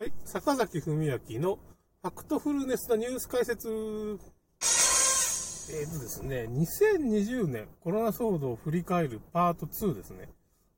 [0.00, 1.58] はい、坂崎文明の
[2.00, 3.68] ファクトフルネスなニュース解説。
[3.68, 10.30] えーとですね、2020年コロナ騒動を振り返るパート2ですね。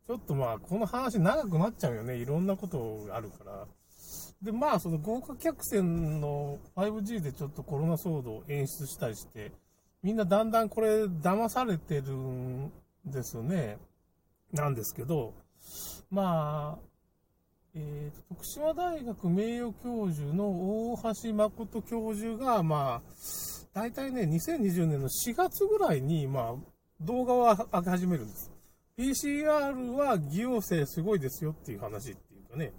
[0.08, 2.16] ちょっとまあ、この話長くなっちゃうよね。
[2.16, 3.69] いろんなことがあるから。
[4.43, 9.52] で、まあ、その豪華客船の 5G でちょっとコロナ騒動を演出したりして、
[10.02, 12.73] みんなだんだんこれ騙されてるん
[13.07, 13.79] ですよね。
[14.52, 15.32] なんですけど、
[16.11, 16.91] まあ、
[17.75, 23.10] えーと、徳島大学名誉教授の大橋誠教授が、まあ、
[23.73, 26.55] 大体ね、2020年の4月ぐらいに、まあ、
[27.01, 28.52] 動画を上げ始めるんです。
[28.98, 32.73] PCR は偽陽性すごいですよっていう話っていうかね、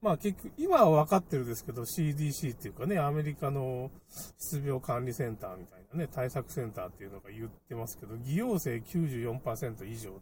[0.00, 3.90] まあ結局、今は分かってるですけど、CDC っていうかね、アメリカの
[4.38, 10.20] 失病管理センターみたいなね、対策センターっていうのが言ってますけど、偽陽性94%以上だ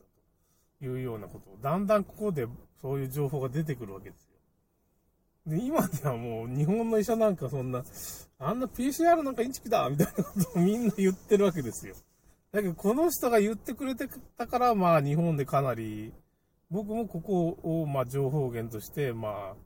[0.80, 2.46] いうようなことを、だんだんここで
[2.82, 4.36] そういう情報が出てくるわけですよ。
[5.46, 7.84] で、今ではもう日本の医者なんかそんな、
[8.38, 11.94] あんな PCR なんかインチキだみたいなことをみんな言ってるわけですよ。
[12.52, 16.12] だけど、この人が言ってくれてたから、まあ日本でかなり、
[16.70, 19.56] 僕もここを、まあ情報源として、まあ、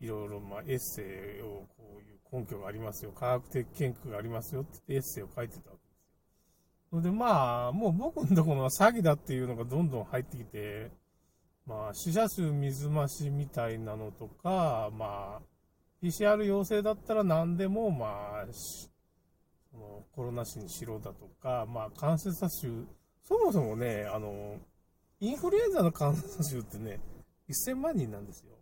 [0.00, 5.70] いろいろ、まあ、エッセイを、こういう根拠がありますよ、科学的研究がありますよってエッセイを書いてた
[6.88, 7.02] ですよ。
[7.02, 10.90] で、まあ、もう僕のところは詐欺だっていうのがどんどん入ってきて、
[11.66, 15.42] まあ、死者数水増しみたいなのとか、まあ、
[16.02, 18.06] PCR 陽性だったら何でも、ま
[18.42, 18.88] あ、そ
[19.76, 22.68] のコロナ死にしろだとか、まあ、感染者数、
[23.22, 24.56] そもそもね、あの、
[25.20, 27.00] インフルエンザの感染者数ってね、
[27.50, 28.52] 1000万人なんですよ。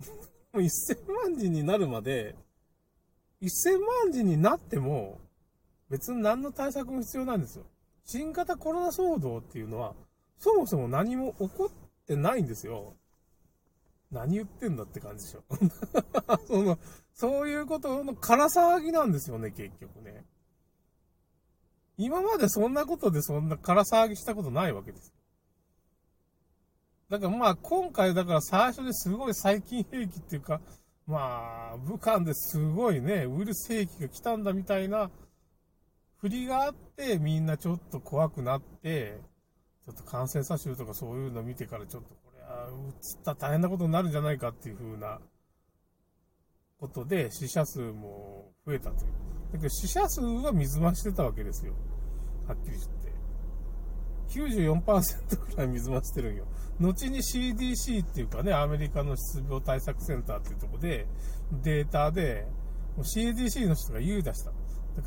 [0.52, 2.34] もう1000万人になるまで、
[3.42, 5.20] 1000万人になっても、
[5.90, 7.64] 別に何の対策も必要なんですよ。
[8.04, 9.94] 新型コロナ騒動っていうのは、
[10.38, 12.94] そもそも何も起こってないんですよ。
[14.10, 15.44] 何言ってんだって感じでしょ。
[16.46, 16.78] その、
[17.12, 20.24] そういうことの空騒ぎなんですよね、結局ね。
[21.96, 25.12] 今までそんなことでそんな空騒ぎしたことないわけです。
[27.08, 30.60] だからまあ今回だから最初ですごい細菌兵器っていうか、
[31.06, 35.10] まあ武漢ですごいね、ウイルス兵器が来たんだみたいな
[36.24, 39.20] 振りがあってみんなちょっと怖くなって、
[39.84, 45.20] ちょっと感染者数とかそういうの見てからちょっとこれは移ったら大変なことになるんじゃないかっていう風な
[46.80, 49.12] ことで死者数も増えたという。
[49.52, 51.74] だけど死者数は水増してたわけですよ。
[52.48, 53.12] はっきり言って。
[54.40, 56.46] 94%くらい水増してるんよ。
[56.80, 61.06] 後に CDC っていうかね、アメリカの失病対策センターっていうとこで、
[61.62, 62.46] データで、
[62.96, 64.63] CDC の人が言い出した。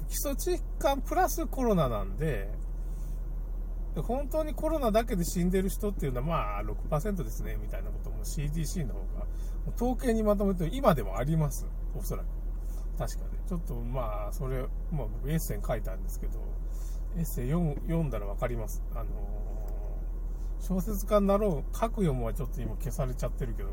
[0.10, 2.50] 基礎疾患プラスコロナなんで、
[4.02, 9.26] 本当にコロナだけで死んでる人っていうのはまあ6%ですね、みたいなことも CDC の方が、
[9.76, 11.66] 統計にまとめて今でもあります。
[11.96, 12.28] おそらく。
[12.98, 13.48] 確かに。
[13.48, 14.62] ちょっとまあ、それ、
[14.92, 16.40] まあ僕エッセン書いたんですけど、
[17.18, 18.84] エッセイ読読んだらわかります。
[18.94, 23.70] あのー、小説家になろう、書く読むはちょっと今消されちゃってるけど、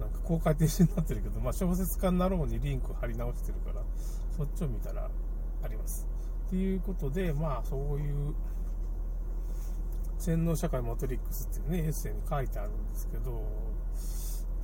[0.00, 3.82] なんか公開停止になってるけど、まあ小説家になろうにリンク貼り直してるから、
[4.36, 5.08] そっちを見たら
[5.66, 6.08] あります。
[6.46, 8.34] っていうことで、まあそういう、
[10.18, 13.42] 洗脳社会マトリックスっていうね、エッセイに書いてあるんですけど、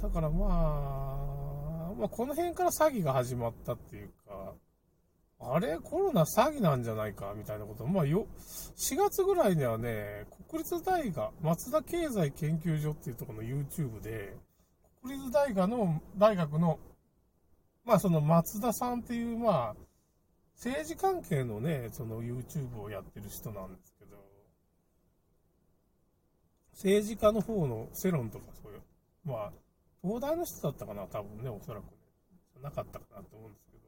[0.00, 4.54] だからまあ、まあこの辺から詐欺が始まったっていうか、
[5.40, 5.76] あれ？
[5.78, 7.34] コロナ詐欺なんじゃないか？
[7.36, 7.84] みたいなこと。
[7.86, 8.26] まあよ、
[8.76, 14.36] 4月ぐらいにはね、国立大学、松田経済研究所っていうところの YouTube で、
[15.02, 16.78] 国立大学の、大学の、
[17.84, 19.76] まあその松田さんっていう、まあ、
[20.62, 24.16] 政治関係のね、その YouTube をやってる人なんですけど、
[26.72, 28.82] 政治家の方の世論とかそういう、
[29.24, 29.52] まあ、
[30.02, 31.90] 東大の人だったかな、多分ね、おそらくね。
[32.62, 33.82] なかったかなと思うんですけど。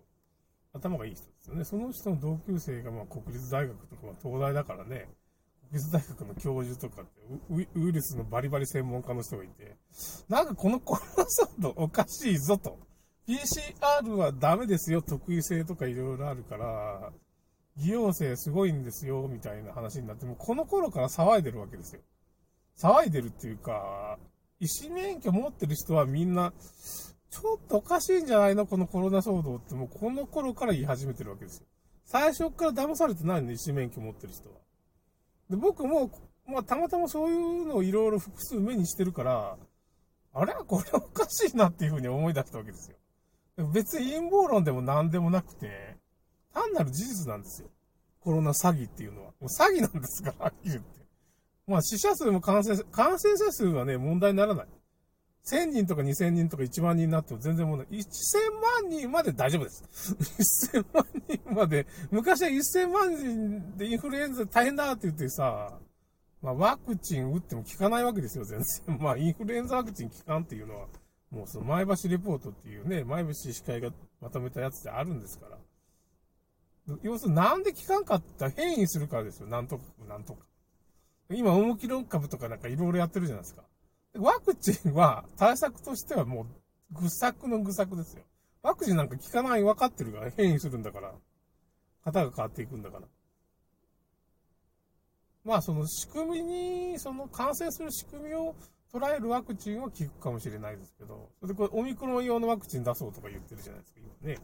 [0.73, 1.65] 頭がいい人ですよね。
[1.65, 5.09] その人の同級生がまあ国立大学とか東大だからね、
[5.71, 7.21] 国立大学の教授とかって
[7.53, 9.77] ウイルスのバリバリ専門家の人がいて、
[10.29, 12.77] なんかこのコロナ騒動おかしいぞと。
[13.27, 17.12] PCR はダメですよ、特異性とかいろいろあるから、
[17.76, 22.03] 偽陽性すごいんですよ、みたいな話になって、もうこの頃から騒いでるわけですよ。
[22.76, 24.19] 騒いでるっていうか、
[24.61, 26.53] 医師免許持ってる人はみんな、
[27.31, 31.67] ちょっとおかしいんじゃないのこのコロナ騒動ってもうこの頃から言い始めてるわけですよ。
[32.05, 34.56] 最初から騙されてないの、医師免許持ってる人は。
[35.50, 36.11] で、僕も、
[36.47, 39.56] まあ、たまたまそういうのをいろいろ複数目にしてるから、
[40.35, 42.97] あれはこれおかしいなっていうふうに思い出したわけですよ。
[43.56, 45.97] 別に陰謀論でも何でもなくて、
[46.53, 47.69] 単なる事実なんですよ。
[48.21, 49.27] コロナ詐欺っていうのは。
[49.27, 50.89] もう詐欺なんですから、はっきり言って。
[51.67, 54.67] まあ死者数も感染、感染者数はね、問題にならない。
[55.47, 57.87] 1000人とか2000人とか1万人になっても全然問題。
[57.87, 58.01] 1000
[58.83, 60.17] 万人まで大丈夫です。
[60.73, 65.79] 1000万人まで、昔は1000万人でインフルエンザ大変だって言ってさ、
[66.41, 68.99] まあ、ワクチン打っても効かないわけですよ、全然。
[68.99, 70.87] まあ、インフルエンザワクチン効かんっていうのは、
[71.35, 73.91] もうその前橋レポートっていうね、前橋医師会が
[74.21, 75.59] まとめたやつであるんですから。
[77.03, 80.45] 要するになんで効かんかったら変異するからですよ、なんとか、なんとか。
[81.31, 83.65] 今、オムキロン株とかなんかいろいろやってるじゃないですか。
[84.15, 88.23] ワクチンは対策としてはもう、愚策の愚策ですよ。
[88.63, 91.13] ワクチンなんか効かない分かってるから変異するんだから。
[92.05, 93.07] 型が変わっていくんだから。
[95.45, 98.55] まあ、その仕組みに、その感染する仕組みを
[98.94, 104.38] 捉えるワクチンは効くかもしれないですけど、それでこれオミクロン用のワクチン出そうとか言ってるじゃないですか、今ね。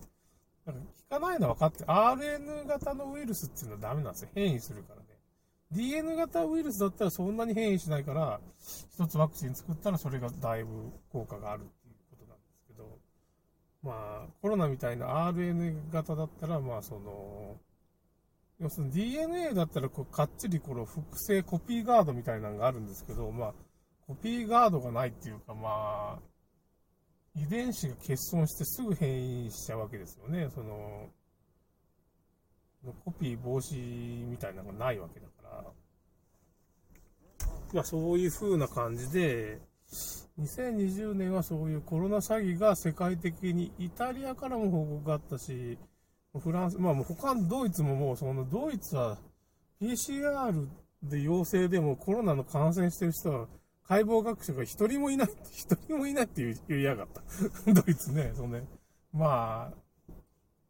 [0.67, 4.29] だから効かないのは分かって、RN 型のウイルスっていうのはダメなんですよ。
[4.35, 5.06] 変異するからね。
[5.73, 8.41] DN 型ウイルスだったらそんなに変異しないから、
[8.93, 12.99] 一つワクチン作ったらそれがだいぶ効果があるっていうことなんですけど、
[13.85, 17.56] まあ、コロナみたいな RN 型だったら、まあ、その、
[18.58, 23.55] 要するに DNA だったらこうかっちりこの複製コピーガードみたいなのがあるんですけど、まあ、
[24.11, 26.19] コピーガードがないっていうか、まあ、
[27.37, 30.49] 遺伝子が欠損してすぐ変異しちゃうわけですよね。
[30.53, 31.07] その、
[33.05, 35.65] コピー防止みたいなのがないわけだから。
[37.73, 39.61] まあそういう風な感じで、
[40.41, 45.79] 2020年はそういうコロナ詐欺が世界的にイタリアからも報告があったし、
[46.37, 49.19] フランス、まあもう他のドイツももうそのドイツは
[49.81, 50.67] PCR
[51.01, 53.47] で陽性でもコロナの感染してる人は
[53.91, 57.23] 解剖学者が一人もいない、 一人もいないって言いやがった。
[57.75, 58.65] ドイツね、そのね。
[59.13, 59.73] ま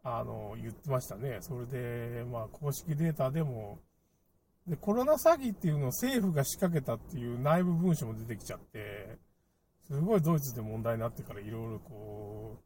[0.02, 1.36] あ、あの、言ってましたね。
[1.42, 3.78] それで、まあ公式データでも、
[4.66, 9.18] で、コロナ詐欺っていうのを政府が仕掛けたっていう内部文書も出てきちゃって、
[9.82, 12.62] すごいドイツで問題になってからいろいろこう、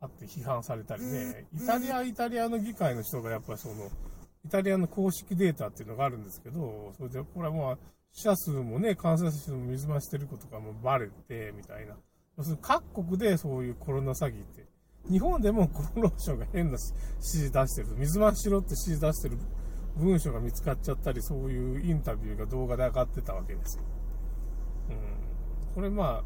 [0.00, 3.90] あって批判されたりね、イタリア、イタリアの議会の人がやっぱりその、
[4.46, 7.78] イタリアの公式データっていうのがあるんですけど、それで、これはまあ、
[8.16, 11.94] 死者数もね、感染者数も水増してることがもうバレて、みたいな。
[12.38, 14.66] 要するに各国でそういうコロナ詐欺って、
[15.10, 19.36] 日本でも厚労省が変な指示出してる、水増ししろって指示出してる
[19.98, 23.84] 文書が見つかっちゃったり、そういうインタビューが動画で上がってたわけですよ。
[24.88, 25.74] うん。
[25.74, 26.24] これまあ、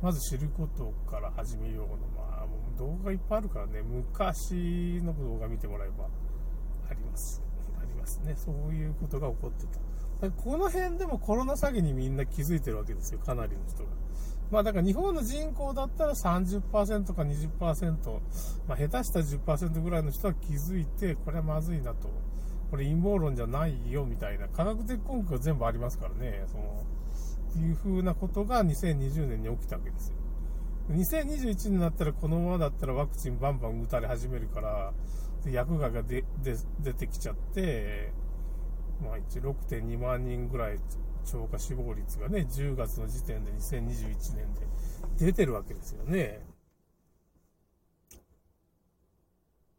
[0.00, 6.06] まず知ることから始めようの、まあ、もう動画いっぱいあるからね、昔の動画見てもらえば
[6.88, 7.42] あります。
[7.78, 8.34] ありますね。
[8.34, 9.91] そういうことが起こってた。
[10.30, 13.90] この辺でもコロナ詐欺にみんな気づいてるわけですよ、かなりの人が。
[14.50, 18.20] まあだから日本の人口だったら30%か20%、
[18.68, 22.08] まあ下手した10%ぐらいの人は気づいて、これはまずいなと。
[22.70, 26.86] これ陰謀論じゃないよみたいな科学的根拠が全部ありますからね、その、
[27.50, 30.16] っていう風なことが2020年に起きたわけですよ。
[30.90, 34.92] 2021年になったらこのままだったらワクチンバンバン打たれ始めるから、
[35.44, 36.22] で薬害が出
[36.94, 38.12] てきちゃって、
[39.02, 40.78] まあ6.2万人ぐらい
[41.24, 46.40] 超過死亡率がね、10月の時点で2021年で出てるわけですよね。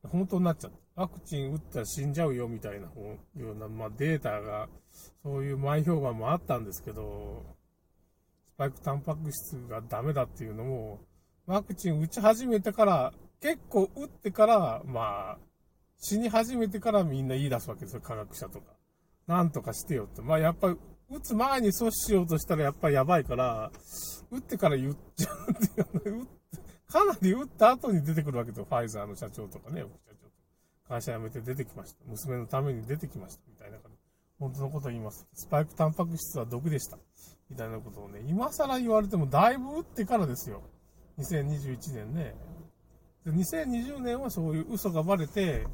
[0.03, 1.01] 本当になっちゃった。
[1.01, 2.87] ワクチン打ったら死んじゃうよみたいな
[3.35, 4.69] ような、まあ、データが、
[5.23, 7.43] そういう前評判もあったんですけど、
[8.53, 10.99] スパイクタンパク質がダメだっていうのも、
[11.47, 15.37] ワクチン打ち始めてから、結構打ってから、まあ、
[15.97, 18.73] 死に始めてからみんな言い出すわけですよ、科学者とか。
[19.27, 20.21] なんとかしてよって。
[20.21, 20.77] まあやっぱり、
[21.09, 23.71] 打つ前に阻止しようとしたらやっぱりやばいから、
[24.31, 26.27] 打ってから言っちゃうっていう、
[26.87, 29.87] かなり打った後に出てくるわけですよ、ファイザーの社長とかね、社
[30.89, 31.99] 長会社辞めて出てきました。
[32.07, 33.41] 娘のために出てきました。
[33.47, 33.97] みたいな感じ。
[34.39, 35.25] 本当のことを言います。
[35.33, 36.97] スパイクタンパク質は毒でした。
[37.49, 40.61] みたいなことをね、今更言われてもだいぶ打ってからですよ。
[41.19, 42.35] 2021年ね。
[43.25, 45.65] で2020年はそういう嘘がバレて、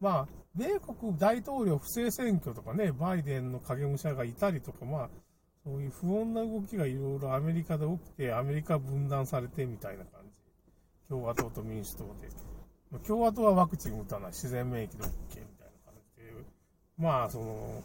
[0.00, 5.10] まあ、米国大統領不正選挙とかね、バイデンの影武者がいたりとか、まあ、
[5.64, 10.30] そういう不穏な動きがいろいろアメリカで起きて、アメリカ分断されてみたいな感じ。
[11.08, 12.98] 共和党と民主党で。
[13.06, 15.42] 共和党はワクチン打たない、自然免疫で OK みたいな
[15.84, 16.32] 感じで、
[16.96, 17.82] まあ、その、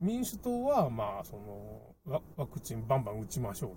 [0.00, 3.76] 民主党は、まあ、そのワ、クチンバンバン打ちましょうと。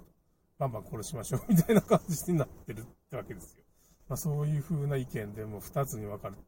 [0.58, 3.64] バンバン殺しましょうみたいな感じになってるってわけですよ。
[4.10, 6.42] まあ、そういう風な意見でも二つに分かれて、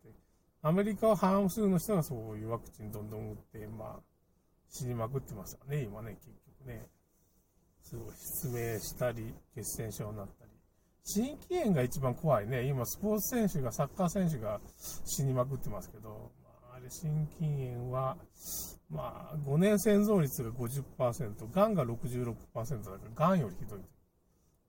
[0.64, 4.00] アメリカは半数の人がそういうワクチンどんどん打って、まあ、
[4.68, 6.88] 死にまくってますよね、今ね、結局ね。
[7.82, 10.52] すごい失明したり、血栓症になったり。
[11.04, 12.68] 心筋炎が一番怖いね。
[12.68, 14.62] 今、スポーツ選手が、サッカー選手が
[15.06, 18.18] 死にまくってますけど、まあ、あれ、心筋炎は、
[18.90, 23.80] まあ、5年生存率が50%、がんが66%だから、がんよりひどい。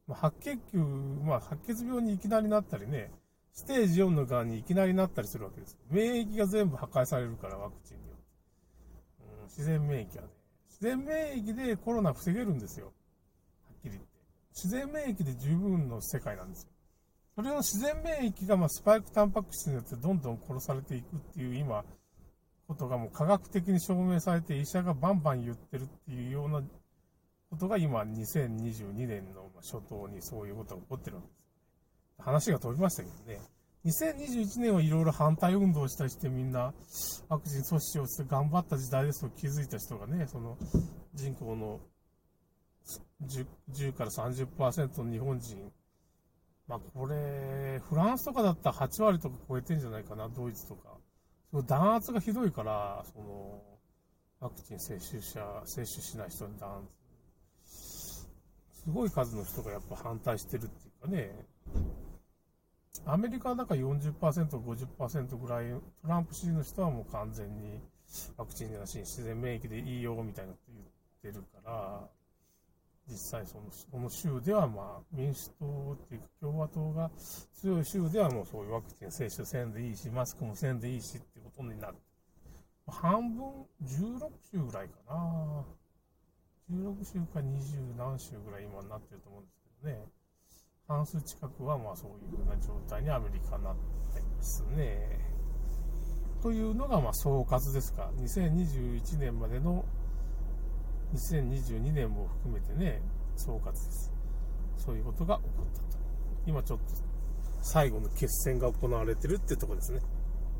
[0.06, 3.10] まあ、白血球、まあ、白血病にいきなりなったりね、
[3.52, 5.78] ステージ4のがんにいきなりなったりするわけです。
[5.90, 8.24] 免疫が全部破壊されるから、ワクチンによって。
[9.38, 10.28] うん、自然免疫はね。
[10.68, 12.86] 自然免疫でコロナ防げるんですよ。
[12.86, 12.92] は
[13.74, 14.08] っきり言って。
[14.54, 16.70] 自然免疫で十分の世界なんですよ。
[17.34, 21.84] それの自然免疫が、まあ、スパイクタンパク質によってどんどん殺されていくっていう今、
[22.68, 26.62] ことがもう科学的に証明されて医者がバンバン言ってるっていうような
[27.52, 31.42] ことが今2022年の初頭にそういうことが起こってるわけです。
[32.18, 33.40] 話が飛びましたけどね。
[33.84, 36.72] 2021年はいろいろ反対運動したりしてみんな
[37.28, 40.56] ワクチン阻止をして頑張った時代ですと気づいた人がね、その
[41.12, 41.80] 人口の
[43.26, 45.72] 10, 10から30%の日本人、
[46.68, 50.96] まあこれ、フランスとかだったら8割とか超えてんじゃないかな、ドイツとか。
[51.50, 53.62] その弾圧がひどいから、その、
[54.40, 57.01] ワクチン接種者、接種しない人に弾圧。
[58.84, 61.46] すごい数の人がやっぱ反対してるっていうかね、
[63.06, 67.80] アメリカはだか40%、50%ぐらい、トランプ支持の人はもう完全に
[68.36, 70.72] ワクチンなしに自然免疫でいいよみたいなこと
[71.22, 72.08] 言ってるから、
[73.08, 77.10] 実際そのその州ではまあ民主党っていうか共和党が
[77.52, 81.94] 強い州ではもうそういうワクチン接種せんでいいし、マスクもせんでいいしってことになる。
[82.86, 83.44] 半分、
[83.84, 85.64] 16州ぐらいかな。
[86.72, 90.08] 16州か20何州ぐらい今になってると思うんですけどね。
[90.88, 93.74] 半数近くはまあそういうふうな状態にアメリカになっ
[94.14, 95.20] てますね。
[96.42, 98.10] というのがまあ総括ですか。
[98.16, 99.84] 2021年までの
[101.14, 103.02] 2022年も含めてね、
[103.36, 104.10] 総括です。
[104.78, 105.98] そういうことが起こったと。
[106.46, 106.84] 今ちょっと
[107.60, 110.00] 最後の決戦が行われてるってとこですね。